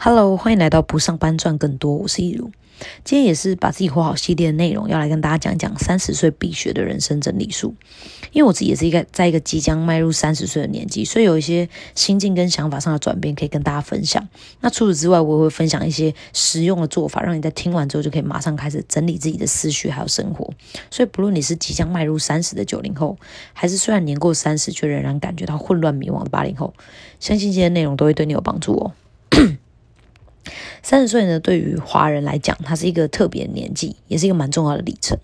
[0.00, 2.52] Hello，欢迎来到不上班赚更多，我是一如。
[3.02, 7.74] 今天也是把自己活好系列的内容，要来跟大家讲讲三十岁必学的人生整理术。
[8.30, 14.28] 因为我自己也是一个在一个即将迈入三十岁的年纪，所以有一些心境跟想法上的转变可以跟大家分享。
[14.60, 20.48] 那除此之外，我也会分享一些实用的做法，让你在听完之后就可以马上开始整理自己的思绪还有生活。
[20.92, 23.18] 所以，不论你是即将迈入三十的九零后，
[23.52, 26.72] 还是虽然年过三十却仍然感觉到混乱迷惘的八零后，
[27.18, 28.92] 相信这些内容都会对你有帮助哦。
[30.82, 35.18] 三十岁呢，对于华人来讲，它是一个特别年纪，也是一个蛮重要的里程，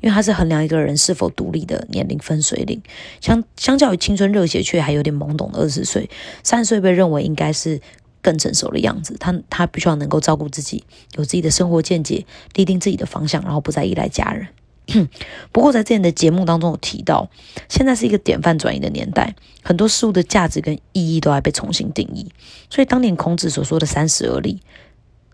[0.00, 2.82] 因为它是衡量一个人是否独立的年龄分水岭。
[3.20, 6.08] 相相较于青春热血却还有点懵懂的二十岁，
[6.42, 7.80] 三十岁被认为应该是
[8.20, 9.16] 更成熟的样子。
[9.18, 10.84] 他他必须要能够照顾自己，
[11.16, 14.46] 有自己的生活见解，立定自己的方向，然后不再依赖家人。
[15.52, 17.30] 不过在之前的节目当中有提到，
[17.68, 22.30] 现在是一个典范转移的年代，很多事物的价值跟意义都还被重新定义。
[22.68, 24.60] 所以当年孔子所说的“三十而立”，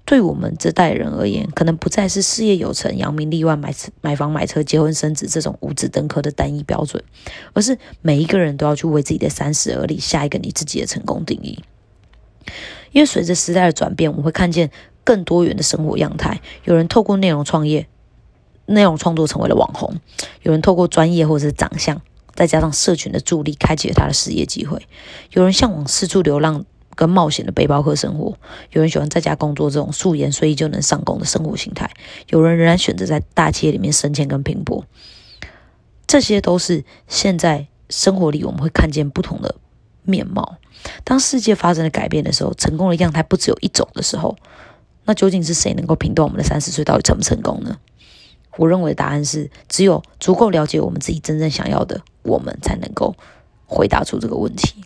[0.04, 7.02] 对我们这代人而言，可能不再是事业有成、扬名立万、买买房买车、结婚生子这种五子登科的单一标准，
[7.52, 11.62] 而是每一个人都要去为自己的“三十而立”下一个你自己的成功定义。
[12.92, 14.70] 因为随着时代的转变，我们会看见
[15.04, 16.40] 更多元的生活样态。
[16.64, 17.86] 有人透过内容创业。
[18.68, 19.96] 内容创作成为了网红，
[20.42, 22.00] 有人透过专业或者是长相，
[22.34, 24.86] 再加上社群的助力，开启了他的事业机会。
[25.32, 28.36] 有人向往四处流浪跟冒险的背包客生活，
[28.72, 31.90] 有人喜欢在家工作这种素颜睡衣就能上工的生活形态，
[32.28, 34.84] 有人仍然选择在大企业里面升迁跟拼搏。
[36.06, 39.54] 这些都是现在生活里我们会看见不同的
[40.02, 40.56] 面貌。
[41.04, 44.36] 当世界发生了改变的时候，成功的样态不只有一种的时候，
[45.04, 47.78] 那究竟是谁能够评断我们的三十岁到底成不成功呢？
[48.58, 53.16] 我认为答案是，只有足够了解我们自己真正想要的，我们才能够
[53.64, 54.84] 回答出这个问题。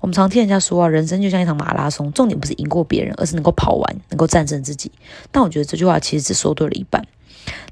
[0.00, 4.90] 我们常听人家说啊，人生就像一场马拉松，重点不是赢过别人，而是能够跑完，能够战胜自己。
[5.30, 7.06] 但我觉得这句话其实只说对了一半。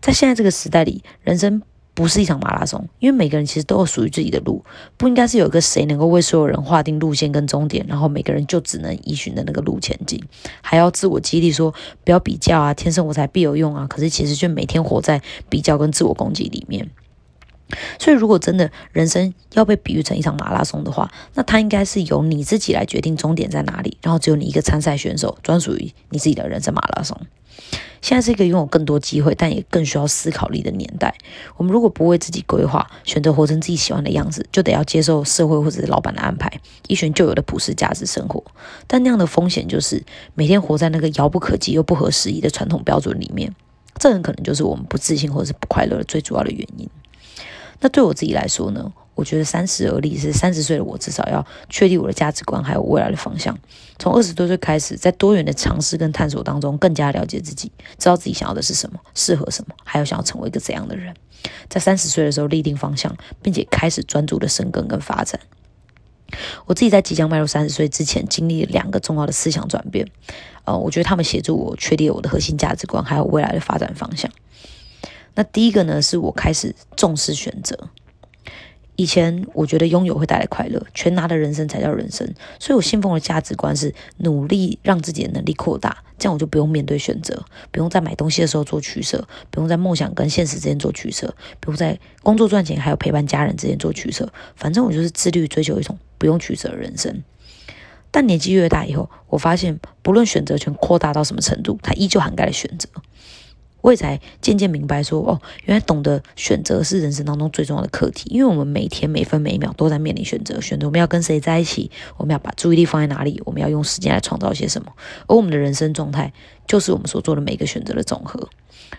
[0.01, 1.63] 在现在这个时代里，人生。
[1.95, 4.65] 不是一场马拉松，因为每个人其实都有属于自己的路，
[4.97, 10.21] 不应该是有个谁能够为所有人划定路线跟终点，然后每个人就只能依循的那个路前进，
[10.61, 11.73] 还要自我激励说
[12.05, 16.91] 不要比较啊，天生我材必有用啊，可是其实却每天活在比较跟自我攻击里面。
[17.99, 27.19] 所以，如果真的人生要被比喻成一场马拉松的话，那它应该是由你自己来决定终点在哪里，然后只有你一个参赛选手，专属于你自己的人生马拉松。
[28.05, 31.15] 现在是一个拥有更多机会，但也更需要思考力的年代。
[31.57, 36.53] 我们如果不为自己规划，选择活成自己喜欢的样子，就得要接受社会或者是老板的安排，
[36.87, 38.45] 依循旧有的普世价值生活。
[38.87, 40.05] 但那样的风险就是
[40.35, 43.55] 每天活在那个遥不可及又不合时宜的传统标准里面。
[43.99, 46.87] 这很可能就是我们不自信或者是不快乐的最主要的原因。
[47.81, 48.93] 那对我自己来说呢？
[49.15, 53.57] 我觉得三十而立是三十岁的我至少要确定我的价值观还有未来的方向。
[53.99, 61.15] 从二十多岁开始，在多元的尝试跟探索当中，更加了解自己，知道自己想要的是什么，适合什么，还有想要成为一个怎样的人。
[61.69, 65.39] 在三十岁的时候立定方向，并且开始专注的生根跟发展。
[66.67, 70.09] 我自己在即将迈入三十岁之前，经历了两个重要的思想转变。
[70.65, 74.29] 呃，我觉得他们协助我确立我的核心价值观，还有未来的发展方向。
[75.35, 77.79] 那第一个呢，是我开始重视选择。
[78.97, 97.23] 以前我觉得拥有会带来快乐，全拿的人生才叫人生，所以我信奉的价值观是努力让自己的能力扩大，这样我就不用面对选择，不用在买东西的时候做取舍，不用在梦想跟现实之间做取舍，不用在工作赚钱还有陪伴家人之间做取舍，反正我就是自律追求一种不用取舍的人生。
[98.13, 102.89] 但年纪越大以后，我发现不论选择权扩大到什么程度，它依旧涵盖了选择。
[103.85, 108.31] 我也才渐渐明白，说哦，原来懂得选择是人生当中最重要的课题。
[108.31, 114.91] 因为我们每天每分每秒都在面临选择，选择我们要跟谁在一起，我们要把注意力放在哪里，我们要用时间来创造些什么。
[115.27, 116.33] 而我们的人生状态，
[116.67, 118.49] 就是我们所做的每一个选择的总和。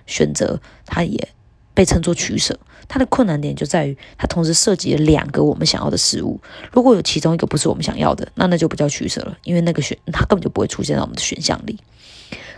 [0.06, 1.30] 选择它也
[1.74, 2.56] 被称作取舍，
[2.88, 6.40] 它的困难点就在于它同时涉及了两个我们想要的事物。
[6.72, 11.80] 如果有其中一个不是我们想要的，那那就不叫取舍了，因为那个选它根本就不会出现在我们的选项里。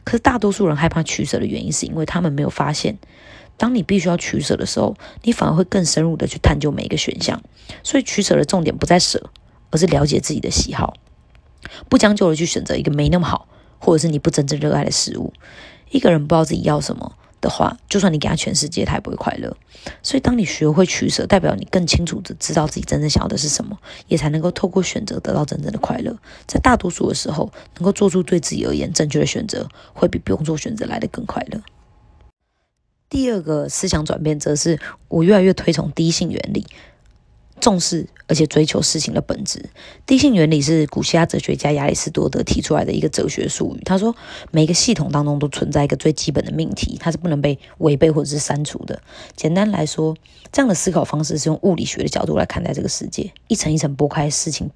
[0.08, 2.98] 可是大多数人害怕取舍的原因，是因为他们没有发现，
[3.58, 7.44] 当你必须要取舍的时候，你反而会更深入的去探究每一个选项。
[7.84, 9.30] 所以取舍的重点不在舍，
[9.70, 10.94] 而是了解自己的喜好，
[11.90, 13.50] 不将就的去选择一个没那么好，
[13.80, 15.34] 或者是你不真正热爱的事物。
[15.90, 17.18] 一个人不知道自己要什么。
[17.40, 19.56] 的话，就算你给他全世界，他也不会快乐。
[20.02, 26.18] 所以，当你学会取舍，代表你更清楚的知道自己真正想要的是什么，也才能够透过选择得到真正的快乐。
[26.46, 31.62] 在大多数的时候，能够做出对自己而言正确的选择，会比不用做选择来的更快乐。
[33.10, 36.66] 第二个思想转变，则是我越来越推崇第一性原理。
[37.60, 39.70] 重视而且追求事情的本质。
[40.06, 43.82] 地性原理是古希腊哲学家亚里士多德提出来的一个哲学术语。
[43.84, 44.16] 他说，
[44.52, 49.02] 每一个系统当中都存在一个最基本的命题，它是不能被违背或者是删除的。
[49.36, 50.16] 简单来说，
[50.52, 54.72] 这样的思考方式是用物理学的角度来看待这个世界，一层一层剥开事情。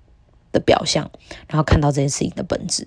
[0.53, 1.09] 的表象，
[1.47, 2.85] 然后看到这件事情的本质，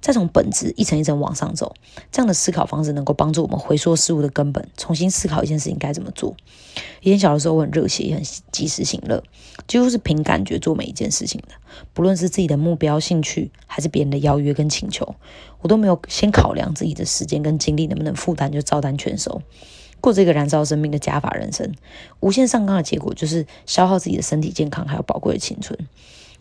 [0.00, 1.74] 再从本质一层一层往上走，
[2.12, 6.36] 这样的思考方式能够帮助我们回溯事物的根本，重新思考一件事情该怎么做。
[7.00, 9.22] 以前小的时候，我很热血，也很及时行乐，
[9.66, 11.54] 几乎是凭感觉做每一件事情的。
[11.92, 15.14] 不论是自己的目标、兴趣，还是别人的邀约跟请求，
[15.60, 19.42] 我都没有先考量自己的时间跟精力能不能负担，就照单全收，
[20.00, 21.72] 过这个燃烧生命的加法人生。
[22.20, 25.78] 无限上纲的结果就是消耗自己的身体健康，还有宝贵的青春。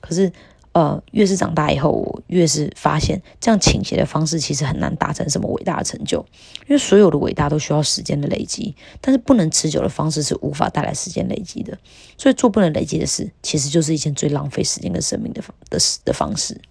[0.02, 0.32] 可是。
[0.72, 6.24] 呃，越是长大以后，我越是发现，这样倾斜的方式其实很难达成什么伟大的成就，
[6.68, 11.78] 因为所有的伟大都需要时间的累积，但是不能持久的方式是无法带来时间累积的。
[12.18, 16.62] 所以做不能累积的事，其实就是一件最浪费时间跟生命的的的方式。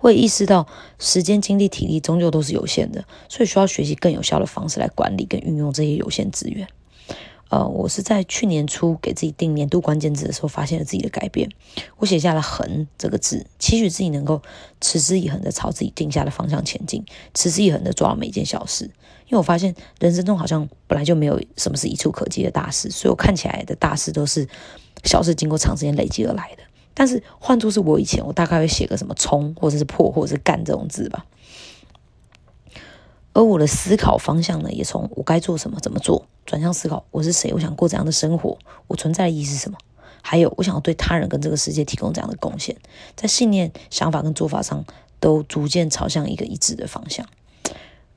[0.00, 0.66] 我也意识到，
[0.98, 6.68] 时间、精力、体力终究都是有限的，所以需要学习更有效的方式来管理跟运用这些有限资源。
[7.52, 11.50] 呃，我是在去年初给自己定年度关键字的时候，发现了自己的改变。
[11.98, 14.40] 我写下了“恒”这个字，期许自己能够
[14.80, 17.04] 持之以恒的朝自己定下的方向前进，
[17.34, 18.86] 持之以恒的做到每一件小事。
[19.26, 24.48] 因为我发现人生中好像本来就没有什么是一触可及的大事，所以我看起来的大事都是
[25.04, 26.62] 小事经过长时间累积而来的。
[26.94, 31.26] 但是换作是我以前，我大概会写个什么“冲”或者是“破”或者是“干”这种字吧。
[33.34, 39.78] 而我的思考方向呢，也从我该做什么、怎么做，转向思考我是谁，我想过怎样的生活，我存在的意义是什么，
[40.22, 42.76] 还有我想要对他人跟这个世界提供怎样的贡献，
[43.16, 44.84] 在信念、想法跟做法上
[45.20, 47.26] 都逐渐朝向一个一致的方向。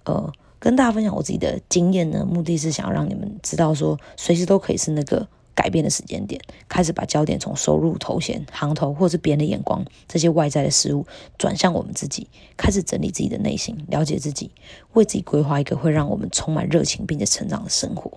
[0.05, 5.27] 呃，跟大家分享我自己的经验呢，目的是想要让你们知道，说随时都可以是那个。
[5.55, 11.07] 改变的时间点，开始把焦点从收入、头衔、行头，或是别人的眼光这些外在的事物，
[11.37, 14.51] 转向我们自己，开始整理自己的内心，了解自己，
[14.93, 18.11] 为自己规划一个会让我们充满热情并且成长的生活。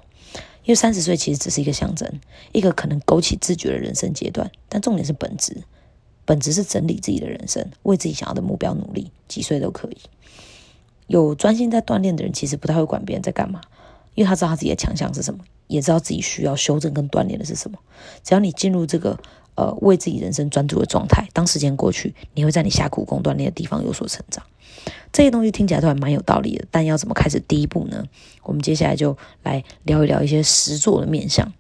[0.64, 2.20] 因为三十岁其实只是一个象征，
[2.52, 5.62] 一个可能勾起自觉的人生阶段，但重点是本质，
[6.26, 9.96] 本质是整理自己的人生，为自己想要的目标努力，几岁都可以。
[11.06, 13.62] 有专心在锻炼的人，其实不太会管别人在干嘛，
[14.18, 15.38] 因为他知道他自己的强项是什么。
[15.68, 17.78] 也知道自己需要修正跟锻炼的是什么。
[18.24, 19.16] 只要你进入这个
[19.54, 24.42] 呃为自己人生专注的状态，当时间过去，你会在你下苦功锻炼的地方有所成长。
[25.12, 28.02] 这些东西听起来都还蛮有道理的，但要怎么开始第一步呢？
[28.42, 31.52] 我们接下来就来聊一聊一些实作的面向。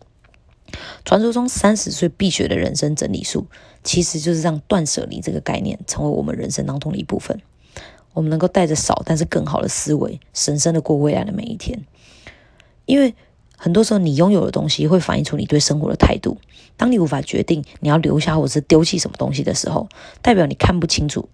[1.04, 3.46] 传说中三十岁必学的人生整理术，
[3.84, 7.40] 其实就是让断舍离这个概念成为我们人生当中的一部分。
[8.14, 11.84] 我们能够带着少但是更好的思维，神圣的过未来的每一天，
[12.88, 13.14] 因为。
[13.60, 16.38] 很多时候，你拥有的东西会反映出你对生活的态度。
[16.76, 19.88] 当你无法决定你要留下或者是丢弃什么东西的时候，
[20.22, 21.28] 代表你看不清楚，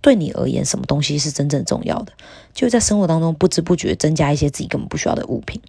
[0.00, 2.14] 对你而言什么东西是真正重要的。
[2.54, 5.60] 就在生活当中不知不觉增加一些自己根本不需要的物品。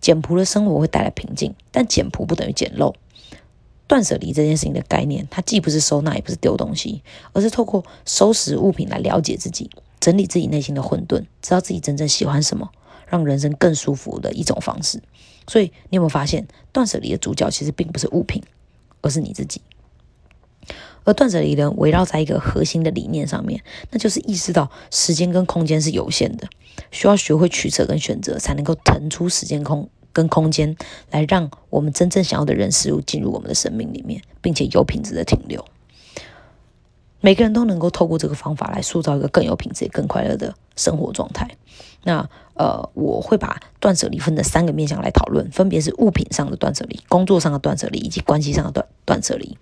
[0.00, 2.92] 简朴的生活会带来平静，但简朴不等于简陋。
[3.86, 7.00] 断舍离这件事情的概念，它既不是收纳，也不是丢东西，
[7.32, 9.70] 而是透过收拾物品来了解自己，
[10.00, 12.72] 整理自己内心的混沌，知道自己真正喜欢什么。
[13.12, 14.98] 让人生更舒服的一种方式，
[15.46, 18.42] 所以你有没有发现，断舍离的主角其实并不是物品，
[19.02, 19.60] 而是你自己。
[21.04, 26.48] 而断舍离人围绕在一个核心的理念上面，那就是意识到时间跟空间是有限的，
[26.90, 30.74] 需要学会取舍跟选择，才能够腾出时间空跟空间，
[31.10, 35.62] 来让我们真正想要的人事物进入我们的生命里面，并且有品质的停留。
[37.22, 41.48] 每个人都能够透过这个方法来塑造一个更有品质、更快乐的生活状态。
[42.04, 49.56] 那呃，我会把断舍离分的三个面向来讨论，分别是物品上的断舍离、工作上的断舍离以及关系上的断断舍离。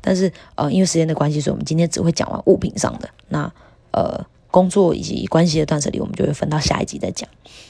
[0.00, 3.08] 但是呃，因为时间的关系，所以我们今天只会讲完物品上的。
[3.28, 3.50] 那
[3.92, 7.28] 呃，工作以及关系的断舍离，我们就会分到下一集再讲。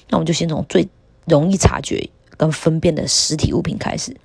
[0.09, 0.89] 那我们就先从最
[1.27, 4.17] 容易察觉跟分辨的实体物品开始。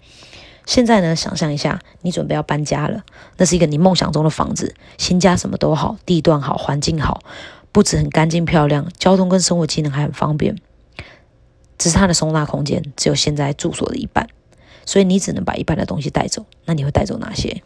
[0.65, 3.03] 现在呢，想象一下，你准备要搬家了。
[3.37, 7.21] 那是一个你梦想中的房子，新家什么都好，地段好，环境好，
[7.71, 10.55] 布置很干净漂亮，交通跟生活机能还很方便。
[11.77, 14.27] 只是它的收纳空间只有现在住所的一半，
[14.85, 16.45] 所以你只能把一半的东西带走。
[16.65, 17.63] 那你会带走哪些？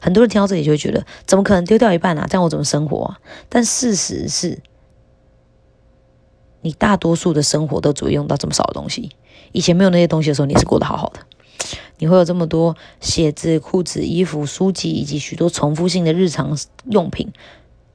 [0.00, 2.26] 很多人听到这里就会觉得，怎么可能丢掉一半啊？
[2.28, 3.18] 这样我怎么生活啊？
[3.48, 4.60] 但事实是，
[6.62, 9.12] 你大多数的生活都只会用到这么少的东西。
[9.52, 11.20] 以前没有那些东西的时候，你是过得好好的。
[11.98, 16.58] 你会有这么多鞋子、裤子、衣服、书籍以及许多重复性的日常
[16.90, 17.32] 用品，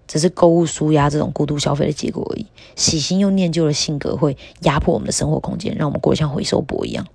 [0.07, 2.45] 只是购物舒压这种过度消费的结果而已。
[2.75, 7.05] 喜新又念旧的性格会压迫我们的生活空间，让我们过得像回收博一样。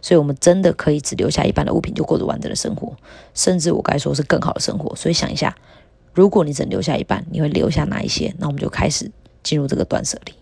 [0.00, 2.94] 所以我们真的可以只留下一半的物品就过着完整的生活，
[3.34, 4.96] 甚至我该说是更好的生活。
[4.96, 5.54] 所以想一下，
[6.12, 8.34] 如果你只留下一半，你会留下哪一些？
[8.38, 9.10] 那我们就开始
[9.42, 10.32] 进入这个断舍离。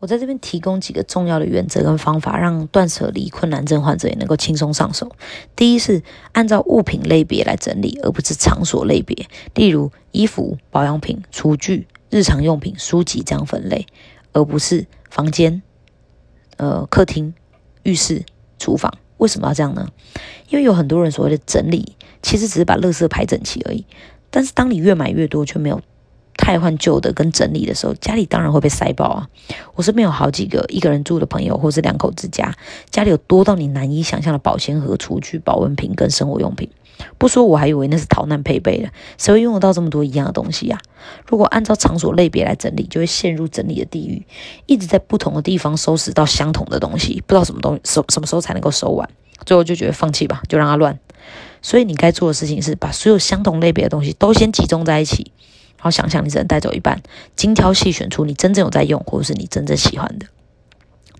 [0.00, 5.10] 我在这边提供几个重要的原则跟方法，让断舍离困难症患者也能够轻松上手。
[5.56, 13.86] 第一是按照物品类别来整理，而不是场所类别，例如衣服、保养品、厨具、日常用品、书籍这样分类，
[14.34, 15.62] 而不是房间、
[16.58, 17.32] 呃客厅、
[17.84, 18.24] 浴室、
[18.58, 18.92] 厨房。
[19.16, 19.88] 为什么要这样呢？
[20.50, 23.86] 因为有很多人所谓的整理，其实只是把垃圾排整齐而已。
[24.28, 25.80] 但是当你越买越多，却没有。
[26.36, 29.28] 汰换旧的跟整理的时候，家里当然会被塞爆啊！
[29.74, 32.54] 我身边有好几个一个人住的朋友，或是两口之家，
[32.90, 36.68] 家里有多到你难以想象的保鲜盒、厨具、保温瓶跟生活用品。
[37.18, 38.88] 不说我还以为那是逃难配备的，
[39.18, 40.78] 谁会用得到这么多一样的东西呀？
[41.26, 44.24] 如果按照场所类别来整理，就会陷入整理的地狱，
[44.66, 49.08] 一直在不同的地方收拾到相同的东西，不知道什么东收什么时候才能够收完，
[49.44, 50.98] 最后就觉得放弃吧，就让它乱。
[51.62, 55.32] 所以你该做的事情是把所有相同类别的东西都先集中在一起。
[55.84, 57.02] 然后想想，你只能带走一半，
[57.36, 60.24] 精挑细选出你真正有在用，或者是你真正喜欢的。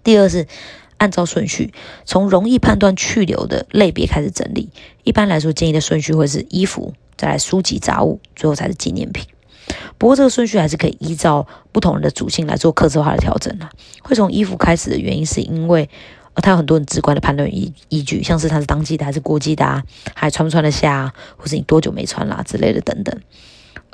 [0.02, 0.47] 第二是
[0.97, 1.75] 按照顺序，
[2.06, 4.71] 从容易判断去留的类别开始整理。
[5.02, 9.26] 一般来说，建议的顺序会是衣服，再来书籍杂物，最后才是纪念品。
[9.99, 13.68] 不过这个顺序还是可以依照不同人的主性来做客制化的调整啦。
[14.02, 15.90] 会从衣服开始的原因，是因为
[16.33, 19.83] 呃，它有很多很直观的判断依依据，像是它是当季的还是过季的啊，
[20.14, 23.21] 还穿不穿得下，啊或是你多久没穿啦之类的等等。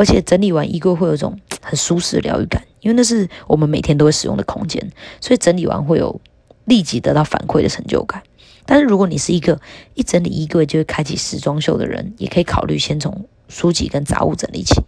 [0.00, 4.90] 而且整理完衣柜会有一种 很舒适的疗愈感，因为那是我们每天都会使用的空间，
[5.21, 6.19] 所以整理完会有
[6.64, 8.23] 立即得到反馈的成就感。
[8.64, 9.61] 但是如果你是一个
[9.92, 14.80] 一整理衣柜就会开启时装秀的人，也可以考虑先从书籍跟杂物整理起，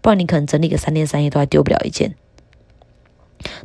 [0.00, 2.14] 不然你可能整理个三天三夜都还丢不了一件。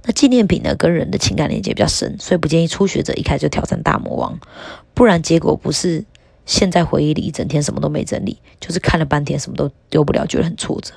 [0.06, 4.40] 那纪念品呢，跟人的情感连接比较深，所以不建议初学者一开始就挑战大魔王，
[4.96, 6.04] 不然结果不是。
[6.46, 10.94] 现在回忆里一整天什么都没整理，就是看了半天什么都丢不了，觉得很挫折。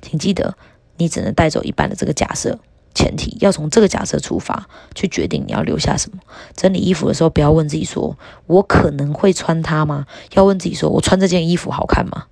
[0.00, 0.56] 请记得，
[0.96, 2.58] 你只能带走一半的这个假设
[2.94, 6.18] 前提，要从这个假设出发去决定你要留下什么。
[6.56, 12.26] 整理衣服的时候，不要问自己说“我可能会穿它吗”，要问自己说“我穿这件衣服好看吗？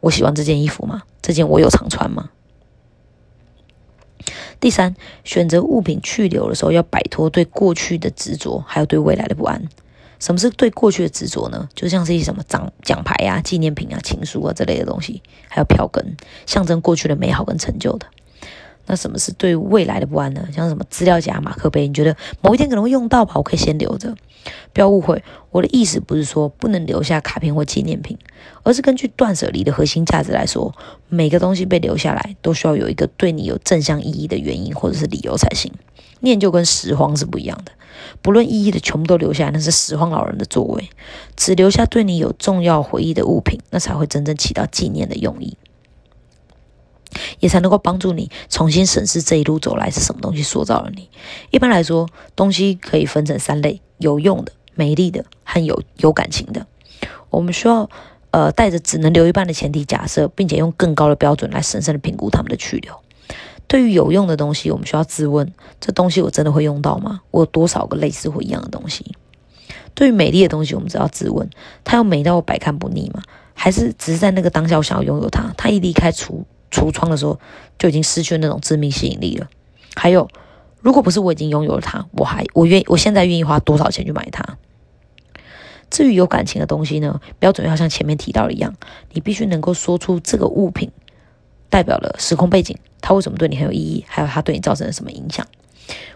[0.00, 1.02] 我喜欢这件衣服吗？
[1.20, 2.30] 这件我有常穿吗？”
[4.58, 9.68] 第三，选择物品去留的时候，要摆脱对过去的执着，还有对未来的不安。
[10.18, 11.68] 什么是对过去的执着呢？
[11.74, 18.06] 就像是一些什么奖奖牌啊、纪念品啊、情书啊这类的东西，还有票根，象征过去的美好跟成就的。
[18.86, 20.46] 那什么是对未来的不安呢？
[20.52, 23.32] 像什么资料夹、马克杯，你觉得某一天可能会用到吧？
[23.36, 24.14] 我可以先留着。
[24.72, 28.16] 不要误会，我的意思不是说不能留下卡片或纪念品，
[28.62, 30.72] 而是根据断舍离的核心价值来说，
[31.08, 35.72] 每个东西被留下来都需要有一个对你有正向意义的原因或者是理由才行。
[36.20, 37.72] 念旧跟拾荒是不一样的。
[38.22, 40.88] 不论意义的全部都留下来，那是拾荒老人的作为。
[41.34, 45.56] 只留下对你有重要回忆的物品，那才会真正起到纪念的用意，
[47.40, 51.08] 也才能够帮助你重新审视这一路走来是什么东西塑造了你。
[51.50, 56.66] 一般来说，东西可以分成三类：有用的、美丽的和有有感情的。
[57.30, 57.88] 我们需要
[58.30, 62.94] 呃带着只能留一半的前提假设，并且用更高的标准来审慎的评估他们的去留。
[63.68, 67.20] 对于有用的东西，我们需要自问：这东西我真的会用到吗？
[67.32, 69.04] 我有多少个类似或一样的东西？
[69.92, 71.50] 对于美丽的东西，我们只要自问：
[71.82, 73.22] 它要美到我百看不腻吗？
[73.54, 75.52] 还是只是在那个当下我想要拥有它？
[75.56, 77.38] 它一离开橱橱窗的时候，
[77.78, 79.48] 就已经失去那种致命吸引力了。
[79.94, 80.28] 还有，
[80.80, 84.58] 如果不是我已经拥有了它，我还我愿我现在愿意花多少钱去买它？
[85.88, 87.20] 至于有感情的东西呢？
[87.38, 88.74] 标准要像前面提到的一样，
[89.12, 90.90] 你必须能够说出这个物品。
[91.68, 94.04] 代表了时空背景，它为什么对你很有意义？
[94.06, 95.46] 还有它对你造成了什么影响？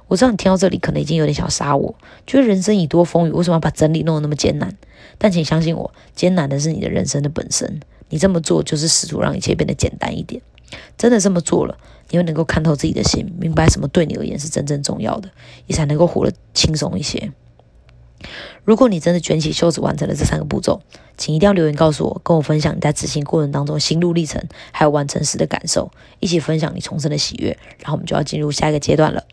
[0.07, 1.95] 我知道你听到这里可能已经有点想要杀我，
[2.27, 4.77] 觉得人生已多风雨，为什么要把整理弄得那么艰难？
[5.19, 7.81] 但请相信我，艰难的是你的人生的本身。
[8.11, 10.43] 你这么做就是试图让一切变得简单一点。
[10.97, 11.77] 真的这么做了，
[12.11, 15.31] 你会能够看透自己的心，明白什么对你而言是真正重要的，
[15.67, 17.33] 你才能够活得轻松一些。
[18.65, 20.83] 如果你真的卷起袖子完成了这三个步骤，
[21.17, 25.91] 请一定要留言告诉我，跟我分享你在执行过程当中心路历程，还有完成时的感受，
[26.21, 27.59] 一起分享你重生的喜悦。
[27.79, 29.25] 然后我们就要进入下一个阶段了。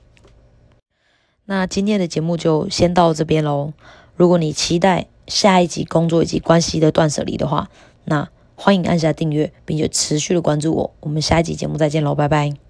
[1.46, 3.74] 那今天的节目就先到这边喽。
[4.16, 7.70] 如果你期待下一集工作以及关系的断舍离的话，
[8.06, 8.30] 那
[8.60, 10.94] 欢迎按下订阅，并且持续的关注我。
[11.02, 12.67] 我们下一集节目再见喽，拜拜。